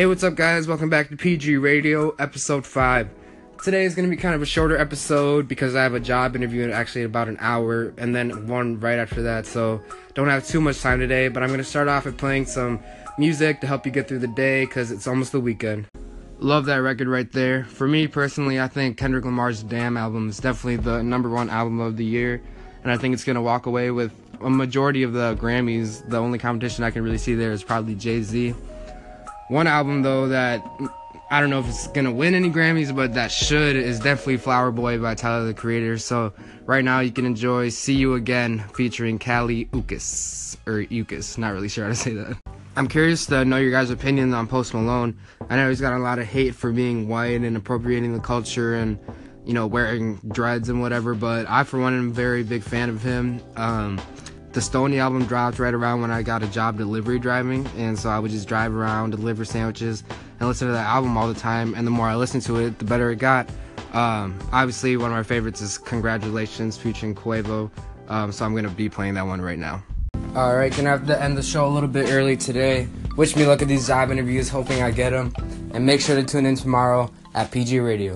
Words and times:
Hey, 0.00 0.06
what's 0.06 0.24
up, 0.24 0.34
guys? 0.34 0.66
Welcome 0.66 0.88
back 0.88 1.10
to 1.10 1.16
PG 1.18 1.58
Radio, 1.58 2.14
episode 2.18 2.64
5. 2.64 3.10
Today 3.62 3.84
is 3.84 3.94
going 3.94 4.08
to 4.08 4.16
be 4.16 4.18
kind 4.18 4.34
of 4.34 4.40
a 4.40 4.46
shorter 4.46 4.74
episode 4.74 5.46
because 5.46 5.74
I 5.74 5.82
have 5.82 5.92
a 5.92 6.00
job 6.00 6.34
interview 6.34 6.64
in 6.64 6.70
actually 6.70 7.02
about 7.02 7.28
an 7.28 7.36
hour 7.38 7.92
and 7.98 8.16
then 8.16 8.46
one 8.46 8.80
right 8.80 8.98
after 8.98 9.20
that, 9.24 9.44
so 9.44 9.82
don't 10.14 10.30
have 10.30 10.46
too 10.46 10.58
much 10.58 10.80
time 10.80 11.00
today. 11.00 11.28
But 11.28 11.42
I'm 11.42 11.50
going 11.50 11.58
to 11.58 11.64
start 11.64 11.86
off 11.86 12.06
with 12.06 12.16
playing 12.16 12.46
some 12.46 12.80
music 13.18 13.60
to 13.60 13.66
help 13.66 13.84
you 13.84 13.92
get 13.92 14.08
through 14.08 14.20
the 14.20 14.28
day 14.28 14.64
because 14.64 14.90
it's 14.90 15.06
almost 15.06 15.32
the 15.32 15.40
weekend. 15.40 15.86
Love 16.38 16.64
that 16.64 16.76
record 16.76 17.06
right 17.06 17.30
there. 17.30 17.64
For 17.64 17.86
me 17.86 18.06
personally, 18.06 18.58
I 18.58 18.68
think 18.68 18.96
Kendrick 18.96 19.26
Lamar's 19.26 19.62
Damn 19.62 19.98
album 19.98 20.30
is 20.30 20.38
definitely 20.38 20.76
the 20.76 21.02
number 21.02 21.28
one 21.28 21.50
album 21.50 21.78
of 21.78 21.98
the 21.98 22.06
year, 22.06 22.40
and 22.84 22.90
I 22.90 22.96
think 22.96 23.12
it's 23.12 23.24
going 23.24 23.36
to 23.36 23.42
walk 23.42 23.66
away 23.66 23.90
with 23.90 24.12
a 24.40 24.48
majority 24.48 25.02
of 25.02 25.12
the 25.12 25.36
Grammys. 25.36 26.08
The 26.08 26.16
only 26.16 26.38
competition 26.38 26.84
I 26.84 26.90
can 26.90 27.04
really 27.04 27.18
see 27.18 27.34
there 27.34 27.52
is 27.52 27.62
probably 27.62 27.94
Jay 27.96 28.22
Z. 28.22 28.54
One 29.50 29.66
album 29.66 30.02
though 30.02 30.28
that 30.28 30.64
I 31.28 31.40
don't 31.40 31.50
know 31.50 31.58
if 31.58 31.68
it's 31.68 31.88
gonna 31.88 32.12
win 32.12 32.36
any 32.36 32.50
Grammys, 32.50 32.94
but 32.94 33.14
that 33.14 33.32
should 33.32 33.74
is 33.74 33.98
definitely 33.98 34.36
Flower 34.36 34.70
Boy 34.70 34.96
by 34.98 35.16
Tyler 35.16 35.44
the 35.44 35.54
Creator. 35.54 35.98
So 35.98 36.32
right 36.66 36.84
now 36.84 37.00
you 37.00 37.10
can 37.10 37.26
enjoy 37.26 37.70
"See 37.70 37.94
You 37.94 38.14
Again" 38.14 38.60
featuring 38.76 39.18
Kali 39.18 39.64
Uchis 39.66 40.56
or 40.68 40.84
Uchis. 40.84 41.36
Not 41.36 41.52
really 41.52 41.68
sure 41.68 41.82
how 41.82 41.90
to 41.90 41.96
say 41.96 42.12
that. 42.12 42.36
I'm 42.76 42.86
curious 42.86 43.26
to 43.26 43.44
know 43.44 43.56
your 43.56 43.72
guys' 43.72 43.90
opinion 43.90 44.32
on 44.34 44.46
Post 44.46 44.72
Malone. 44.72 45.18
I 45.48 45.56
know 45.56 45.68
he's 45.68 45.80
got 45.80 45.94
a 45.94 45.98
lot 45.98 46.20
of 46.20 46.26
hate 46.26 46.54
for 46.54 46.70
being 46.70 47.08
white 47.08 47.40
and 47.40 47.56
appropriating 47.56 48.12
the 48.14 48.20
culture 48.20 48.76
and 48.76 49.00
you 49.44 49.52
know 49.52 49.66
wearing 49.66 50.20
dreads 50.28 50.68
and 50.68 50.80
whatever, 50.80 51.12
but 51.12 51.50
I 51.50 51.64
for 51.64 51.80
one 51.80 51.92
am 51.92 52.10
a 52.10 52.12
very 52.12 52.44
big 52.44 52.62
fan 52.62 52.88
of 52.88 53.02
him. 53.02 53.40
Um, 53.56 54.00
the 54.52 54.60
Stoney 54.60 54.98
album 54.98 55.26
dropped 55.26 55.58
right 55.58 55.72
around 55.72 56.00
when 56.00 56.10
I 56.10 56.22
got 56.22 56.42
a 56.42 56.46
job 56.48 56.76
delivery 56.76 57.18
driving, 57.18 57.66
and 57.76 57.98
so 57.98 58.08
I 58.08 58.18
would 58.18 58.30
just 58.30 58.48
drive 58.48 58.74
around, 58.74 59.10
deliver 59.10 59.44
sandwiches, 59.44 60.02
and 60.38 60.48
listen 60.48 60.66
to 60.68 60.72
that 60.72 60.86
album 60.86 61.16
all 61.16 61.28
the 61.28 61.38
time. 61.38 61.74
And 61.74 61.86
the 61.86 61.90
more 61.90 62.06
I 62.06 62.16
listened 62.16 62.42
to 62.44 62.58
it, 62.58 62.78
the 62.78 62.84
better 62.84 63.10
it 63.10 63.16
got. 63.16 63.48
Um, 63.92 64.38
obviously, 64.52 64.96
one 64.96 65.10
of 65.10 65.16
my 65.16 65.22
favorites 65.22 65.60
is 65.60 65.78
Congratulations 65.78 66.76
featuring 66.76 67.14
Quavo, 67.14 67.70
um, 68.08 68.32
so 68.32 68.44
I'm 68.44 68.54
gonna 68.54 68.68
be 68.70 68.88
playing 68.88 69.14
that 69.14 69.26
one 69.26 69.40
right 69.40 69.58
now. 69.58 69.82
All 70.34 70.56
right, 70.56 70.74
gonna 70.74 70.90
have 70.90 71.06
to 71.06 71.22
end 71.22 71.36
the 71.36 71.42
show 71.42 71.66
a 71.66 71.70
little 71.70 71.88
bit 71.88 72.10
early 72.10 72.36
today. 72.36 72.88
Wish 73.16 73.36
me 73.36 73.46
luck 73.46 73.62
at 73.62 73.68
these 73.68 73.86
job 73.86 74.10
interviews, 74.10 74.48
hoping 74.48 74.82
I 74.82 74.90
get 74.90 75.10
them, 75.10 75.32
and 75.74 75.84
make 75.84 76.00
sure 76.00 76.16
to 76.16 76.24
tune 76.24 76.46
in 76.46 76.54
tomorrow 76.56 77.10
at 77.34 77.50
PG 77.50 77.80
Radio. 77.80 78.08